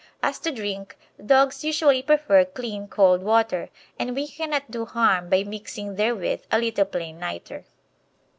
[0.23, 3.69] As to drink, dogs usually prefer clean cold water,
[3.99, 7.65] and we cannot do harm by mixing therewith a little plain nitre.